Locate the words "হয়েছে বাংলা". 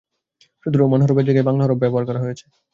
2.23-2.53